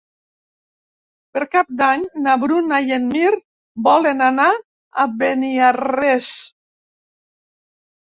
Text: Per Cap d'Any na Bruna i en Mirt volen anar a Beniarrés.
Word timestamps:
Per 1.35 1.43
Cap 1.55 1.69
d'Any 1.81 2.07
na 2.23 2.39
Bruna 2.45 2.81
i 2.87 2.97
en 2.99 3.07
Mirt 3.13 3.47
volen 3.91 4.27
anar 4.33 4.51
a 4.59 5.09
Beniarrés. 5.23 6.35